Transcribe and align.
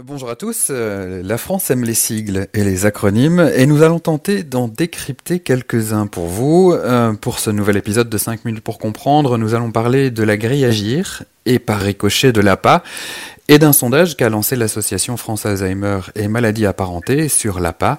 Bonjour 0.00 0.30
à 0.30 0.36
tous, 0.36 0.68
euh, 0.70 1.20
la 1.22 1.36
France 1.36 1.70
aime 1.70 1.84
les 1.84 1.92
sigles 1.92 2.48
et 2.54 2.64
les 2.64 2.86
acronymes 2.86 3.50
et 3.54 3.66
nous 3.66 3.82
allons 3.82 3.98
tenter 3.98 4.42
d'en 4.42 4.66
décrypter 4.66 5.38
quelques-uns 5.38 6.06
pour 6.06 6.28
vous. 6.28 6.72
Euh, 6.72 7.12
pour 7.12 7.38
ce 7.38 7.50
nouvel 7.50 7.76
épisode 7.76 8.08
de 8.08 8.16
5 8.16 8.46
minutes 8.46 8.64
pour 8.64 8.78
comprendre, 8.78 9.36
nous 9.36 9.52
allons 9.52 9.70
parler 9.70 10.10
de 10.10 10.22
la 10.22 10.38
grille 10.38 10.64
Agir 10.64 11.24
et 11.44 11.58
par 11.58 11.78
ricochet 11.78 12.32
de 12.32 12.40
l'APA 12.40 12.82
et 13.48 13.58
d'un 13.58 13.74
sondage 13.74 14.16
qu'a 14.16 14.30
lancé 14.30 14.56
l'association 14.56 15.18
France 15.18 15.44
Alzheimer 15.44 16.00
et 16.14 16.26
maladies 16.26 16.64
apparentées 16.64 17.28
sur 17.28 17.60
l'APA. 17.60 17.98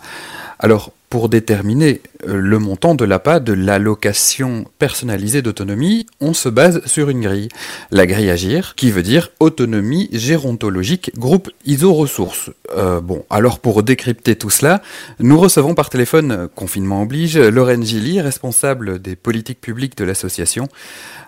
Alors 0.64 0.93
pour 1.09 1.27
déterminer 1.27 2.00
euh, 2.25 2.38
le 2.38 2.57
montant 2.57 2.95
de 2.95 3.04
l'APA, 3.04 3.41
de 3.41 3.52
l'allocation 3.52 4.63
personnalisée 4.80 5.41
d'autonomie, 5.41 6.05
on 6.21 6.34
se 6.34 6.48
base 6.48 6.84
sur 6.86 7.09
une 7.09 7.20
grille. 7.20 7.50
La 7.91 8.07
grille 8.07 8.30
Agir, 8.30 8.73
qui 8.76 8.89
veut 8.89 9.04
dire 9.04 9.30
autonomie 9.41 10.07
gérontologique 10.13 11.12
groupe 11.18 11.52
ISO 11.66 11.94
ressources. 11.94 12.49
Euh, 12.77 13.02
bon, 13.02 13.26
alors 13.30 13.59
pour 13.59 13.84
décrypter 13.84 14.38
tout 14.38 14.49
cela, 14.49 14.81
nous 15.20 15.38
recevons 15.38 15.76
par 15.76 15.90
téléphone, 15.90 16.48
confinement 16.55 17.02
oblige, 17.02 17.38
Lorraine 17.38 17.84
Gilly, 17.84 18.21
responsable 18.21 18.99
des 18.99 19.18
politiques 19.18 19.59
publiques 19.59 19.98
de 19.98 20.05
l'association. 20.05 20.70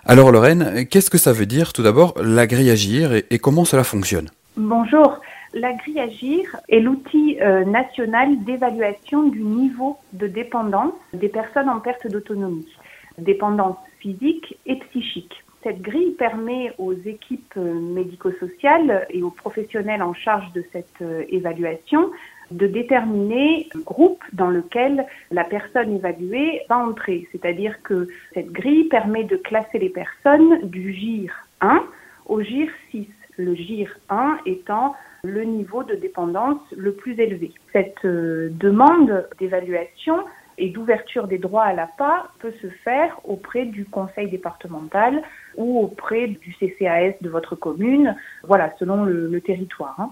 Alors 0.06 0.32
Lorraine, 0.32 0.86
qu'est-ce 0.86 1.10
que 1.10 1.18
ça 1.18 1.34
veut 1.34 1.46
dire 1.46 1.74
tout 1.74 1.82
d'abord 1.82 2.14
la 2.22 2.46
grille 2.46 2.70
Agir 2.70 3.12
et 3.12 3.38
comment 3.38 3.66
cela 3.66 3.84
fonctionne? 3.84 4.30
Bonjour. 4.56 5.20
La 5.56 5.72
grille 5.72 5.98
Agir 5.98 6.54
est 6.68 6.80
l'outil 6.80 7.38
euh, 7.40 7.64
national 7.64 8.44
d'évaluation 8.44 9.22
du 9.22 9.42
niveau 9.42 9.96
de 10.12 10.26
dépendance 10.26 10.92
des 11.14 11.30
personnes 11.30 11.70
en 11.70 11.80
perte 11.80 12.06
d'autonomie, 12.06 12.68
dépendance 13.16 13.78
physique 13.98 14.58
et 14.66 14.76
psychique. 14.76 15.42
Cette 15.62 15.80
grille 15.80 16.10
permet 16.10 16.74
aux 16.76 16.92
équipes 16.92 17.54
euh, 17.56 17.72
médico-sociales 17.72 19.06
et 19.08 19.22
aux 19.22 19.30
professionnels 19.30 20.02
en 20.02 20.12
charge 20.12 20.52
de 20.52 20.62
cette 20.72 21.00
euh, 21.00 21.24
évaluation 21.30 22.10
de 22.50 22.66
déterminer 22.66 23.70
le 23.72 23.80
groupe 23.80 24.22
dans 24.34 24.50
lequel 24.50 25.06
la 25.30 25.44
personne 25.44 25.96
évaluée 25.96 26.60
va 26.68 26.76
entrer. 26.86 27.28
C'est-à-dire 27.32 27.82
que 27.82 28.08
cette 28.34 28.52
grille 28.52 28.84
permet 28.88 29.24
de 29.24 29.36
classer 29.36 29.78
les 29.78 29.88
personnes 29.88 30.68
du 30.68 30.92
GIR 30.92 31.32
1 31.62 31.82
au 32.26 32.42
GIR 32.42 32.68
6 32.90 33.08
le 33.38 33.54
GIR 33.54 33.90
1 34.08 34.38
étant 34.46 34.94
le 35.26 35.44
niveau 35.44 35.82
de 35.82 35.94
dépendance 35.94 36.60
le 36.76 36.92
plus 36.92 37.18
élevé. 37.18 37.52
Cette 37.72 38.04
euh, 38.04 38.48
demande 38.52 39.28
d'évaluation 39.38 40.24
et 40.58 40.70
d'ouverture 40.70 41.26
des 41.26 41.38
droits 41.38 41.64
à 41.64 41.74
l'APA 41.74 42.28
peut 42.38 42.54
se 42.62 42.68
faire 42.68 43.20
auprès 43.24 43.66
du 43.66 43.84
conseil 43.84 44.28
départemental 44.28 45.22
ou 45.56 45.80
auprès 45.80 46.28
du 46.28 46.54
CCAS 46.54 47.14
de 47.20 47.28
votre 47.28 47.56
commune, 47.56 48.16
voilà, 48.44 48.72
selon 48.78 49.04
le, 49.04 49.40
territoire. 49.40 49.96
Hein. 49.98 50.10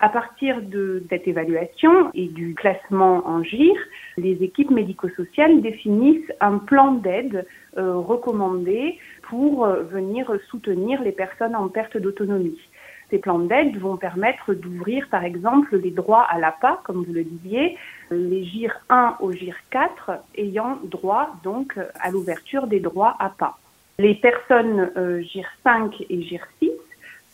À 0.00 0.08
partir 0.08 0.62
de 0.62 1.02
cette 1.08 1.26
évaluation 1.28 2.10
et 2.14 2.26
du 2.26 2.54
classement 2.54 3.26
en 3.26 3.42
GIR, 3.42 3.76
les 4.16 4.42
équipes 4.42 4.70
médico-sociales 4.70 5.60
définissent 5.60 6.32
un 6.40 6.58
plan 6.58 6.94
d'aide 6.94 7.46
euh, 7.76 7.94
recommandé 7.96 8.98
pour 9.22 9.64
euh, 9.64 9.82
venir 9.82 10.32
soutenir 10.50 11.02
les 11.02 11.12
personnes 11.12 11.54
en 11.54 11.68
perte 11.68 11.96
d'autonomie. 11.96 12.58
Ces 13.10 13.18
plans 13.18 13.38
d'aide 13.38 13.78
vont 13.78 13.96
permettre 13.96 14.52
d'ouvrir, 14.52 15.08
par 15.10 15.24
exemple, 15.24 15.76
les 15.76 15.90
droits 15.90 16.26
à 16.30 16.38
l'APA, 16.38 16.80
comme 16.84 17.04
vous 17.04 17.12
le 17.12 17.24
disiez, 17.24 17.76
les 18.10 18.44
GIR 18.44 18.72
1 18.90 19.16
au 19.20 19.32
GIR 19.32 19.56
4 19.70 20.12
ayant 20.36 20.78
droit 20.84 21.30
donc 21.42 21.78
à 22.00 22.10
l'ouverture 22.10 22.66
des 22.66 22.80
droits 22.80 23.16
APA. 23.18 23.56
Les 23.98 24.14
personnes 24.14 24.90
euh, 24.96 25.22
GIR 25.22 25.48
5 25.64 26.04
et 26.08 26.22
GIR 26.22 26.46
6 26.60 26.70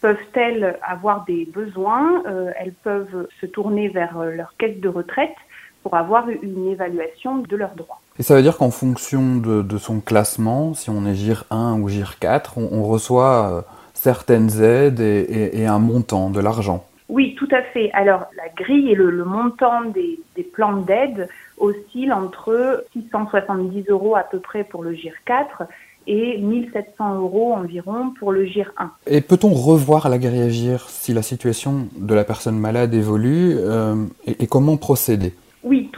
peuvent-elles 0.01 0.79
avoir 0.83 1.25
des 1.25 1.47
besoins 1.47 2.23
euh, 2.27 2.53
Elles 2.57 2.73
peuvent 2.73 3.27
se 3.41 3.47
tourner 3.47 3.89
vers 3.89 4.23
leur 4.23 4.57
caisse 4.57 4.79
de 4.79 4.89
retraite 4.89 5.35
pour 5.83 5.95
avoir 5.97 6.29
une 6.29 6.69
évaluation 6.69 7.39
de 7.39 7.57
leurs 7.57 7.75
droits. 7.75 8.01
Et 8.19 8.23
ça 8.23 8.35
veut 8.35 8.43
dire 8.43 8.57
qu'en 8.57 8.71
fonction 8.71 9.37
de, 9.37 9.79
son 9.79 10.01
classement, 10.01 10.73
si 10.73 10.89
on 10.89 11.05
est 11.05 11.15
GIR 11.15 11.45
1 11.51 11.81
ou 11.81 11.89
GIR 11.89 12.19
4, 12.19 12.59
on, 12.59 12.85
reçoit 12.85 13.51
euh, 13.51 13.61
certaines 14.05 14.63
aides 14.63 15.01
et, 15.01 15.67
un 15.67 15.79
montant, 15.79 16.29
de 16.29 16.39
l'argent. 16.39 16.85
Oui, 17.09 17.35
tout 17.39 17.49
à 17.51 17.63
fait. 17.63 17.91
Alors, 17.95 18.27
la 18.37 18.49
grille 18.63 18.91
et 18.91 18.95
le, 18.95 19.25
montant 19.25 19.81
des, 19.85 20.21
plans 20.53 20.77
d'aide 20.77 21.29
oscillent 21.57 22.13
entre 22.13 22.85
670 22.93 23.85
euros 23.89 24.15
à 24.15 24.25
peu 24.25 24.41
près 24.41 24.63
pour 24.63 24.83
le 24.83 24.93
GIR 24.93 25.15
4 25.25 25.63
et 26.07 26.37
1700 26.37 27.15
euros 27.15 27.55
environ 27.55 28.13
pour 28.19 28.31
le 28.31 28.45
GIR 28.45 28.73
1. 28.77 28.91
Et 29.07 29.23
peut-on 29.23 29.55
revoir 29.55 30.11
la 30.11 30.19
grille 30.19 30.51
GIR 30.51 30.91
si 30.91 31.15
la 31.15 31.23
situation 31.23 31.89
de 31.97 32.15
la 32.15 32.25
personne 32.25 32.59
malade 32.59 32.93
évolue 32.93 33.55
euh, 33.57 33.95
et 34.27 34.47
comment 34.47 34.77
procéder? 34.77 35.33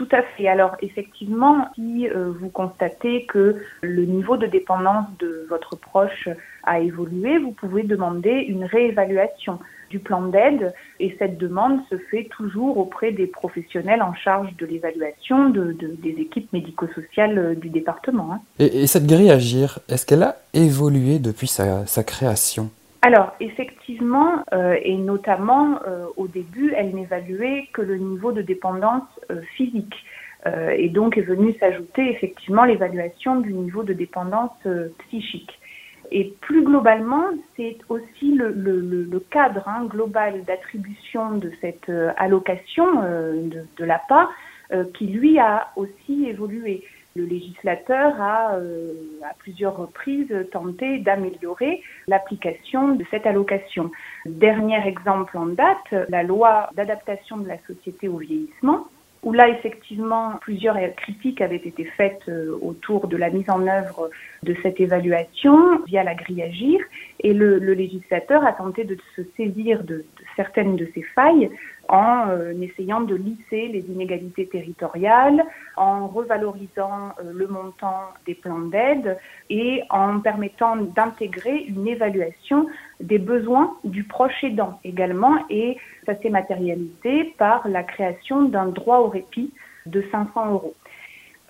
Tout 0.07 0.15
à 0.15 0.21
fait. 0.21 0.47
Alors 0.47 0.75
effectivement, 0.81 1.67
si 1.75 2.07
euh, 2.07 2.31
vous 2.39 2.49
constatez 2.49 3.25
que 3.25 3.57
le 3.81 4.05
niveau 4.05 4.37
de 4.37 4.45
dépendance 4.45 5.07
de 5.19 5.45
votre 5.49 5.75
proche 5.75 6.29
a 6.63 6.79
évolué, 6.79 7.37
vous 7.37 7.51
pouvez 7.51 7.83
demander 7.83 8.31
une 8.31 8.65
réévaluation 8.65 9.59
du 9.89 9.99
plan 9.99 10.21
d'aide 10.23 10.73
et 10.99 11.15
cette 11.17 11.37
demande 11.37 11.79
se 11.89 11.97
fait 11.97 12.25
toujours 12.25 12.77
auprès 12.77 13.13
des 13.13 13.25
professionnels 13.25 14.01
en 14.01 14.13
charge 14.13 14.53
de 14.57 14.65
l'évaluation 14.65 15.49
de, 15.49 15.71
des 15.79 16.15
équipes 16.19 16.51
médico-sociales 16.51 17.37
euh, 17.37 17.55
du 17.55 17.69
département. 17.69 18.33
Hein. 18.33 18.41
Et, 18.59 18.85
cette 18.87 19.07
grille 19.07 19.31
Agir, 19.31 19.79
est-ce 19.87 20.05
qu'elle 20.05 20.23
a 20.23 20.37
évolué 20.53 21.19
depuis 21.19 21.47
sa 21.47 22.03
création? 22.03 22.69
Alors, 23.01 23.35
effectivement, 23.39 24.43
euh, 24.53 24.75
et 24.81 24.97
notamment 24.97 25.79
euh, 25.87 26.07
au 26.17 26.27
début, 26.27 26.73
elle 26.75 26.95
n'évaluait 26.95 27.67
que 27.73 27.81
le 27.81 27.97
niveau 27.97 28.31
de 28.31 28.41
dépendance 28.41 29.07
euh, 29.31 29.41
physique. 29.55 29.95
et 30.83 30.89
donc 30.89 31.17
est 31.17 31.27
venue 31.33 31.53
s'ajouter 31.59 32.09
effectivement 32.09 32.63
l'évaluation 32.63 33.41
du 33.41 33.51
niveau 33.53 33.83
de 33.83 33.93
dépendance 33.93 34.57
psychique. 34.99 35.53
Et 36.09 36.33
plus 36.39 36.63
globalement, 36.63 37.25
c'est 37.55 37.77
aussi 37.89 38.31
le, 38.31 39.19
cadre 39.29 39.67
hein, 39.67 39.85
global 39.85 40.43
d'attribution 40.45 41.23
de 41.37 41.51
cette 41.59 41.91
allocation 42.15 42.87
de, 43.53 43.65
de 43.79 43.85
l'APA 43.85 44.29
qui, 44.93 45.07
lui, 45.07 45.37
a 45.37 45.67
aussi 45.75 46.27
évolué 46.29 46.85
le 47.17 47.25
législateur 47.25 48.21
a, 48.21 48.55
euh, 48.55 48.93
à 49.23 49.33
plusieurs 49.39 49.75
reprises, 49.75 50.33
tenté 50.51 50.99
d'améliorer 50.99 51.81
l'application 52.07 52.95
de 52.95 53.03
cette 53.11 53.25
allocation. 53.25 53.91
Dernier 54.25 54.87
exemple 54.87 55.37
en 55.37 55.47
date, 55.47 56.07
la 56.09 56.23
loi 56.23 56.69
d'adaptation 56.75 57.37
de 57.37 57.47
la 57.47 57.57
société 57.65 58.07
au 58.07 58.17
vieillissement, 58.17 58.87
où 59.27 59.33
là, 59.33 59.49
effectivement, 59.49 60.35
plusieurs 60.39 60.77
critiques 60.95 61.41
avaient 61.41 61.57
été 61.57 61.83
faites 61.83 62.21
euh, 62.29 62.57
autour 62.61 63.09
de 63.09 63.17
la 63.17 63.29
mise 63.29 63.49
en 63.49 63.67
œuvre 63.67 64.09
de 64.43 64.55
cette 64.63 64.79
évaluation 64.79 65.83
via 65.83 66.01
la 66.05 66.15
grille 66.15 66.41
Agir, 66.41 66.79
et 67.19 67.33
le, 67.33 67.57
législateur 67.57 68.45
a 68.45 68.53
tenté 68.53 68.85
de 68.85 68.97
se 69.17 69.23
saisir 69.35 69.83
de, 69.83 70.05
certaines 70.37 70.77
de 70.77 70.87
ces 70.95 71.01
failles 71.01 71.49
en 71.89 72.29
euh, 72.29 72.53
essayant 72.61 73.01
de 73.01 73.15
lisser 73.15 73.67
les 73.67 73.83
inégalités 73.89 74.47
territoriales, 74.47 75.43
en 75.75 76.07
revalorisant 76.07 77.09
euh, 77.19 77.33
le 77.33 77.47
montant 77.47 78.13
des 78.25 78.35
plans 78.35 78.59
d'aide 78.59 79.17
et 79.49 79.83
en 79.89 80.21
permettant 80.21 80.77
d'intégrer 80.77 81.65
une 81.67 81.85
évaluation 81.85 82.67
des 82.99 83.19
besoins 83.19 83.75
du 83.83 84.03
proche 84.03 84.43
aidant 84.43 84.79
également 84.83 85.37
et 85.49 85.77
ça 86.05 86.15
s'est 86.15 86.29
matérialisé 86.29 87.33
par 87.37 87.67
la 87.67 87.83
création 87.83 88.43
d'un 88.43 88.67
droit 88.67 88.99
au 88.99 89.07
répit 89.07 89.53
de 89.85 90.03
500 90.11 90.51
euros. 90.51 90.73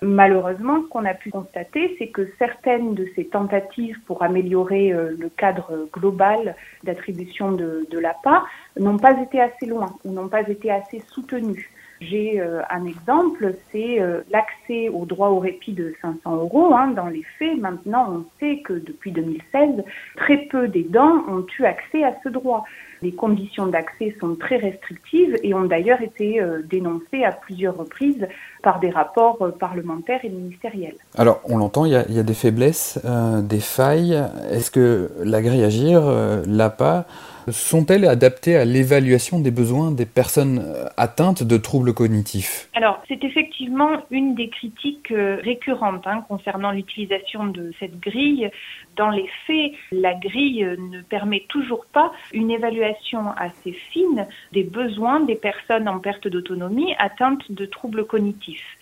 Malheureusement, 0.00 0.82
ce 0.82 0.88
qu'on 0.88 1.04
a 1.04 1.14
pu 1.14 1.30
constater, 1.30 1.96
c'est 1.98 2.06
que 2.06 2.30
certaines 2.38 2.94
de 2.94 3.08
ces 3.16 3.24
tentatives 3.24 3.98
pour 4.06 4.22
améliorer 4.22 4.92
euh, 4.92 5.16
le 5.18 5.28
cadre 5.28 5.88
global 5.92 6.54
d'attribution 6.84 7.50
de, 7.50 7.84
de 7.90 7.98
l'APA 7.98 8.44
n'ont 8.78 8.98
pas 8.98 9.20
été 9.20 9.40
assez 9.40 9.66
loin 9.66 9.92
ou 10.04 10.12
n'ont 10.12 10.28
pas 10.28 10.48
été 10.48 10.70
assez 10.70 11.02
soutenues. 11.08 11.68
J'ai 12.00 12.40
euh, 12.40 12.60
un 12.70 12.84
exemple, 12.86 13.54
c'est 13.72 14.00
euh, 14.00 14.20
l'accès 14.30 14.88
au 14.88 15.04
droit 15.04 15.28
au 15.28 15.40
répit 15.40 15.72
de 15.72 15.94
500 16.00 16.36
euros. 16.36 16.72
Hein. 16.74 16.92
Dans 16.94 17.08
les 17.08 17.24
faits, 17.38 17.58
maintenant, 17.58 18.06
on 18.08 18.24
sait 18.38 18.60
que 18.62 18.74
depuis 18.74 19.10
2016, 19.10 19.84
très 20.16 20.38
peu 20.50 20.68
d'aidants 20.68 21.24
ont 21.28 21.44
eu 21.58 21.64
accès 21.64 22.04
à 22.04 22.14
ce 22.22 22.28
droit. 22.28 22.64
Les 23.02 23.12
conditions 23.12 23.66
d'accès 23.66 24.16
sont 24.20 24.36
très 24.36 24.56
restrictives 24.56 25.36
et 25.42 25.54
ont 25.54 25.64
d'ailleurs 25.64 26.00
été 26.00 26.40
euh, 26.40 26.62
dénoncées 26.62 27.24
à 27.24 27.32
plusieurs 27.32 27.76
reprises 27.76 28.26
par 28.62 28.78
des 28.78 28.90
rapports 28.90 29.52
parlementaires 29.58 30.20
et 30.24 30.28
ministériels. 30.28 30.96
Alors, 31.16 31.40
on 31.44 31.58
l'entend, 31.58 31.84
il, 31.84 31.92
y, 31.92 32.18
a 32.18 32.22
des 32.22 32.34
faiblesses, 32.34 32.98
des 33.42 33.60
failles. 33.60 34.20
Est-ce 34.50 34.70
que 34.70 35.10
la 35.22 35.40
grille 35.42 35.62
Agir, 35.62 36.02
l'APA, 36.46 37.06
sont-elles 37.52 38.04
adaptées 38.04 38.56
à 38.56 38.64
l'évaluation 38.64 39.40
des 39.40 39.50
besoins 39.50 39.90
des 39.90 40.06
personnes 40.06 40.62
euh, 40.64 40.86
atteintes 40.96 41.42
de 41.42 41.56
troubles 41.56 41.94
cognitifs? 41.94 42.68
Alors, 42.74 43.02
c'est 43.08 43.22
effectivement 43.24 44.02
une 44.10 44.34
des 44.34 44.48
critiques 44.48 45.10
euh, 45.10 45.38
récurrentes 45.42 46.06
hein, 46.06 46.24
concernant 46.28 46.70
l'utilisation 46.72 47.46
de 47.46 47.72
cette 47.78 47.98
grille. 48.00 48.50
Dans 48.96 49.10
les 49.10 49.28
faits, 49.46 49.72
la 49.92 50.14
grille 50.14 50.64
ne 50.78 51.00
permet 51.02 51.44
toujours 51.48 51.86
pas 51.86 52.12
une 52.32 52.50
évaluation 52.50 53.30
assez 53.36 53.72
fine 53.72 54.26
des 54.52 54.64
besoins 54.64 55.20
des 55.20 55.36
personnes 55.36 55.88
en 55.88 55.98
perte 55.98 56.28
d'autonomie 56.28 56.94
atteintes 56.98 57.50
de 57.50 57.66
troubles 57.66 58.04
cognitifs 58.04 58.76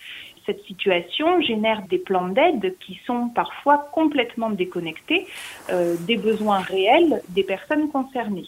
cette 0.47 0.63
situation 0.63 1.41
génère 1.41 1.83
des 1.83 1.99
plans 1.99 2.29
d'aide 2.29 2.75
qui 2.79 2.99
sont 3.05 3.27
parfois 3.27 3.89
complètement 3.91 4.49
déconnectés 4.49 5.27
euh, 5.69 5.95
des 6.07 6.17
besoins 6.17 6.59
réels 6.59 7.21
des 7.29 7.43
personnes 7.43 7.89
concernées. 7.91 8.47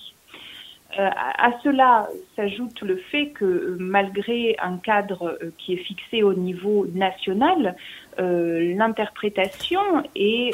Euh, 0.98 1.08
à 1.14 1.52
cela 1.64 2.08
s'ajoute 2.36 2.82
le 2.82 2.96
fait 2.96 3.28
que 3.28 3.78
malgré 3.80 4.56
un 4.60 4.78
cadre 4.78 5.38
euh, 5.44 5.52
qui 5.60 5.74
est 5.74 5.84
fixé 5.84 6.24
au 6.24 6.34
niveau 6.34 6.88
national, 6.96 7.76
l'interprétation 8.18 10.04
et 10.14 10.54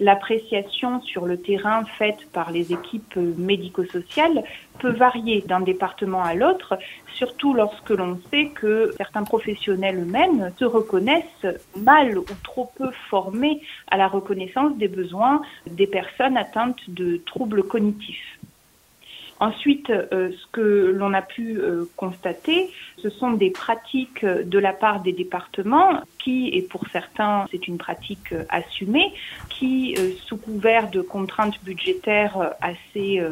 l'appréciation 0.00 1.00
sur 1.02 1.26
le 1.26 1.36
terrain 1.36 1.84
faite 1.98 2.26
par 2.32 2.50
les 2.50 2.72
équipes 2.72 3.16
médico-sociales 3.16 4.44
peut 4.78 4.92
varier 4.92 5.42
d'un 5.42 5.60
département 5.60 6.22
à 6.22 6.34
l'autre, 6.34 6.78
surtout 7.14 7.54
lorsque 7.54 7.90
l'on 7.90 8.18
sait 8.30 8.48
que 8.48 8.90
certains 8.96 9.24
professionnels 9.24 9.98
eux-mêmes 9.98 10.52
se 10.58 10.64
reconnaissent 10.64 11.46
mal 11.76 12.18
ou 12.18 12.24
trop 12.42 12.70
peu 12.76 12.90
formés 13.10 13.60
à 13.90 13.96
la 13.96 14.08
reconnaissance 14.08 14.76
des 14.76 14.88
besoins 14.88 15.42
des 15.66 15.86
personnes 15.86 16.36
atteintes 16.36 16.82
de 16.88 17.18
troubles 17.18 17.62
cognitifs. 17.62 18.38
Ensuite, 19.42 19.90
euh, 19.90 20.30
ce 20.30 20.46
que 20.52 20.92
l'on 20.96 21.12
a 21.14 21.20
pu 21.20 21.58
euh, 21.58 21.84
constater, 21.96 22.70
ce 22.98 23.10
sont 23.10 23.32
des 23.32 23.50
pratiques 23.50 24.24
de 24.24 24.58
la 24.60 24.72
part 24.72 25.00
des 25.00 25.12
départements 25.12 26.00
qui, 26.22 26.48
et 26.48 26.62
pour 26.62 26.86
certains 26.88 27.46
c'est 27.50 27.66
une 27.68 27.78
pratique 27.78 28.32
euh, 28.32 28.44
assumée, 28.48 29.12
qui, 29.48 29.94
sous 30.26 30.36
couvert 30.36 30.90
de 30.90 31.02
contraintes 31.02 31.62
budgétaires 31.62 32.54
assez 32.60 33.22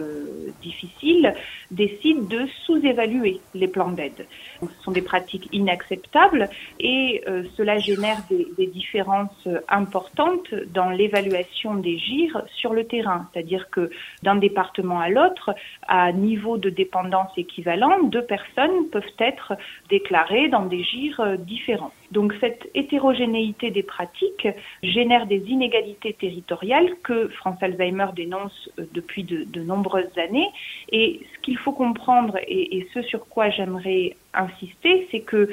difficiles, 0.62 1.34
décident 1.70 2.22
de 2.22 2.46
sous-évaluer 2.64 3.40
les 3.54 3.69
plans 3.69 3.90
d'aide. 3.90 4.26
Ce 4.60 4.82
sont 4.84 4.90
des 4.92 5.02
pratiques 5.02 5.48
inacceptables 5.52 6.48
et 6.78 7.22
cela 7.56 7.78
génère 7.78 8.19
des, 8.28 8.46
des 8.56 8.66
différences 8.66 9.48
importantes 9.69 10.54
dans 10.72 10.90
l'évaluation 10.90 11.75
des 11.75 11.98
GIR 11.98 12.42
sur 12.54 12.75
le 12.75 12.87
terrain. 12.87 13.28
C'est-à-dire 13.32 13.70
que 13.70 13.90
d'un 14.22 14.37
département 14.37 15.00
à 15.00 15.08
l'autre, 15.08 15.54
à 15.88 16.12
niveau 16.12 16.58
de 16.58 16.70
dépendance 16.70 17.31
équivalent, 17.37 18.02
deux 18.04 18.25
personnes 18.25 18.88
peuvent 18.92 19.02
être 19.19 19.54
déclarées 19.88 20.48
dans 20.48 20.66
des 20.66 20.84
euh, 21.20 21.37
différents. 21.37 21.92
Donc 22.11 22.35
cette 22.41 22.69
hétérogénéité 22.75 23.71
des 23.71 23.83
pratiques 23.83 24.49
génère 24.83 25.27
des 25.27 25.43
inégalités 25.47 26.12
territoriales 26.12 26.91
que 27.05 27.29
France 27.29 27.62
Alzheimer 27.62 28.09
dénonce 28.15 28.69
euh, 28.79 28.85
depuis 28.93 29.23
de, 29.25 29.61
nombreuses 29.61 30.19
années. 30.19 30.49
Et 30.91 31.21
ce 31.33 31.41
qu'il 31.41 31.59
faut 31.59 31.73
comprendre 31.73 32.37
et, 32.49 32.79
et 32.79 32.89
ce 32.93 33.03
sur 33.03 33.27
quoi 33.27 33.51
j'aimerais 33.51 34.17
insister, 34.35 35.07
c'est 35.11 35.21
que 35.21 35.51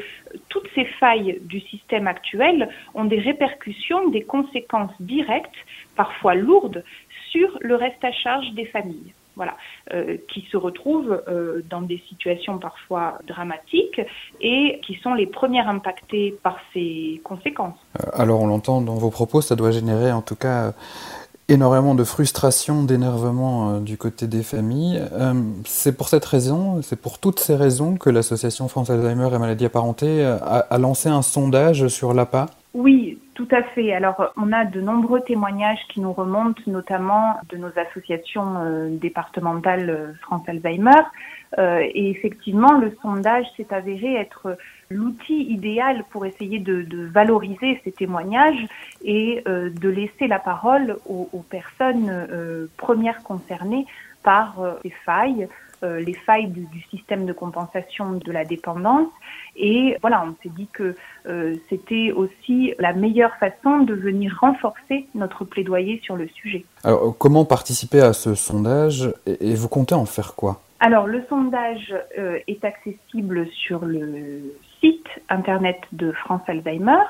toutes 0.50 0.70
ces 0.74 0.86
failles 0.86 1.40
du 1.42 1.60
système 1.62 2.08
actuel 2.08 2.70
ont 2.94 3.06
des 3.06 3.20
répercussions, 3.20 4.10
des 4.10 4.24
conséquences 4.24 5.00
directes, 5.00 5.52
parfois 5.96 6.36
lourdes, 6.36 6.84
sur 7.32 7.58
le 7.62 7.76
reste 7.76 8.04
à 8.04 8.12
charge 8.12 8.52
des 8.54 8.66
familles 8.66 9.14
voilà, 9.38 9.56
euh, 9.94 10.18
qui 10.34 10.46
se 10.52 10.58
retrouvent 10.58 11.22
euh, 11.30 11.62
dans 11.70 11.82
des 11.82 12.04
situations 12.10 12.58
parfois 12.58 13.20
dramatiques 13.28 14.02
et 14.42 14.82
qui 14.86 14.96
sont 14.96 15.14
les 15.14 15.28
premières 15.28 15.70
impactées 15.70 16.36
par 16.44 16.58
ces 16.74 17.22
conséquences. 17.24 17.78
Euh, 18.00 18.10
alors 18.14 18.42
on 18.42 18.48
l'entend 18.48 18.82
dans 18.82 18.96
vos 18.96 19.12
propos, 19.12 19.42
ça 19.42 19.56
doit 19.56 19.72
générer 19.72 20.12
en 20.12 20.24
tout 20.24 20.36
cas 20.36 20.74
énormément 21.48 21.96
de 21.96 22.04
frustration, 22.04 22.84
d'énervement 22.84 23.80
du 23.80 23.98
côté 23.98 24.28
des 24.28 24.44
familles. 24.44 25.02
c'est 25.66 25.96
pour 25.96 26.10
cette 26.10 26.26
raison, 26.26 26.82
c'est 26.82 27.00
pour 27.00 27.20
toutes 27.20 27.40
ces 27.40 27.56
raisons 27.56 27.96
que 27.96 28.10
l'association 28.10 28.68
France 28.68 28.90
Alzheimer 28.90 29.30
et 29.34 29.38
maladies 29.38 29.64
apparentées 29.64 30.26
a, 30.26 30.36
a 30.36 30.78
lancé 30.78 31.08
un 31.08 31.22
sondage 31.22 31.88
sur 31.88 32.14
l'APA. 32.14 32.48
Oui, 32.74 33.20
tout 33.34 33.48
à 33.52 33.64
fait. 33.64 33.94
Alors, 33.94 34.34
on 34.38 34.52
a 34.52 34.66
de 34.66 34.82
nombreux 34.82 35.22
témoignages 35.22 35.80
qui 35.90 36.02
nous 36.02 36.14
remontent, 36.14 36.62
notamment 36.68 37.40
de 37.50 37.58
nos 37.58 37.72
associations 37.76 38.56
euh, 38.58 38.90
départementales 38.92 39.90
euh, 39.90 40.14
France 40.22 40.44
Alzheimer. 40.48 40.92
Euh, 41.58 41.80
et 41.82 42.10
effectivement, 42.10 42.74
le 42.74 42.96
sondage 43.02 43.46
s'est 43.56 43.74
avéré 43.74 44.16
être 44.16 44.58
l'outil 44.90 45.44
idéal 45.50 46.04
pour 46.12 46.26
essayer 46.26 46.60
de, 46.60 46.86
valoriser 47.08 47.80
ces 47.84 47.92
témoignages 47.92 48.68
et 49.04 49.44
de 49.46 49.90
laisser 49.90 50.28
la 50.28 50.40
parole 50.40 50.98
aux, 51.06 51.44
personnes 51.50 52.28
premières 52.78 53.24
concernées 53.24 53.86
par 54.24 54.56
ces 54.84 54.90
failles, 55.06 55.48
les 55.84 56.14
failles 56.14 56.48
du, 56.48 56.68
système 56.90 57.26
de 57.26 57.34
compensation 57.34 58.14
de 58.14 58.32
la 58.32 58.46
dépendance 58.46 59.08
et 59.58 59.98
voilà, 60.02 60.24
on 60.24 60.36
s'est 60.44 60.54
dit 60.56 60.68
que 60.72 60.96
euh, 61.28 61.56
c'était 61.70 62.12
aussi 62.12 62.74
la 62.78 62.94
meilleure 62.94 63.36
façon 63.38 63.80
de 63.80 63.94
venir 63.94 64.38
renforcer 64.40 65.08
notre 65.16 65.46
plaidoyer 65.46 66.00
sur 66.04 66.16
le 66.16 66.28
sujet. 66.28 66.64
Alors, 66.84 67.18
comment 67.18 67.44
participer 67.44 68.02
à 68.02 68.14
ce 68.14 68.36
sondage 68.36 69.12
et, 69.26 69.56
vous 69.56 69.68
comptez 69.68 69.96
en 69.96 70.06
faire 70.06 70.36
quoi? 70.36 70.62
Alors, 70.80 71.08
le 71.08 71.24
sondage 71.28 71.96
euh, 72.20 72.38
est 72.48 72.64
accessible 72.64 73.48
sur 73.48 73.84
le 73.84 74.54
site 74.80 75.08
internet 75.30 75.80
de 75.92 76.12
France 76.12 76.42
Alzheimer 76.48 77.02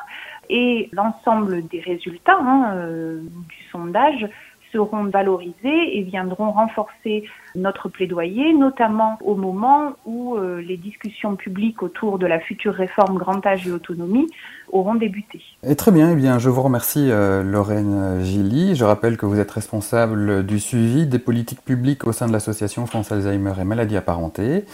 et 0.49 0.89
l'ensemble 0.93 1.67
des 1.67 1.81
résultats 1.81 2.39
hein, 2.39 2.75
euh, 2.75 3.19
du 3.21 3.69
sondage 3.69 4.25
seront 4.71 5.05
valorisés 5.05 5.97
et 5.97 6.01
viendront 6.03 6.51
renforcer 6.51 7.23
notre 7.55 7.89
plaidoyer, 7.89 8.53
notamment 8.53 9.17
au 9.23 9.35
moment 9.35 9.93
où 10.05 10.35
euh, 10.35 10.61
les 10.61 10.77
discussions 10.77 11.35
publiques 11.35 11.81
autour 11.81 12.19
de 12.19 12.27
la 12.27 12.39
future 12.39 12.73
réforme 12.73 13.17
grand 13.17 13.45
âge 13.45 13.67
et 13.67 13.71
autonomie 13.71 14.27
auront 14.71 14.95
débuté. 14.95 15.41
Et 15.63 15.75
très 15.75 15.91
bien, 15.91 16.11
eh 16.11 16.15
bien, 16.15 16.39
je 16.39 16.49
vous 16.49 16.61
remercie 16.61 17.09
euh, 17.09 17.41
Lorraine 17.43 18.21
Gilly. 18.21 18.75
Je 18.75 18.83
rappelle 18.83 19.17
que 19.17 19.25
vous 19.25 19.39
êtes 19.39 19.51
responsable 19.51 20.45
du 20.45 20.59
suivi 20.59 21.07
des 21.07 21.19
politiques 21.19 21.61
publiques 21.61 22.05
au 22.05 22.11
sein 22.11 22.27
de 22.27 22.33
l'association 22.33 22.85
France 22.85 23.11
Alzheimer 23.11 23.53
et 23.59 23.63
maladies 23.63 23.97
apparentées. 23.97 24.65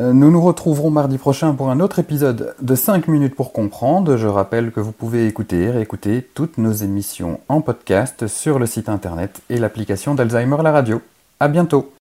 Euh, 0.00 0.12
nous 0.12 0.30
nous 0.30 0.40
retrouverons 0.40 0.90
mardi 0.90 1.18
prochain 1.18 1.54
pour 1.54 1.70
un 1.70 1.80
autre 1.80 1.98
épisode 1.98 2.54
de 2.60 2.74
5 2.74 3.08
minutes 3.08 3.34
pour 3.34 3.52
comprendre. 3.52 4.16
Je 4.16 4.26
rappelle 4.26 4.72
que 4.72 4.80
vous 4.80 4.92
pouvez 4.92 5.26
écouter 5.26 5.62
et 5.62 5.70
réécouter 5.70 6.26
toutes 6.34 6.58
nos 6.58 6.72
émissions 6.72 7.40
en 7.48 7.60
podcast 7.60 8.26
sur 8.26 8.58
le 8.58 8.66
site 8.66 8.88
et 9.50 9.58
l'application 9.58 10.14
d'Alzheimer 10.14 10.62
la 10.62 10.72
radio. 10.72 11.02
À 11.40 11.48
bientôt. 11.48 11.93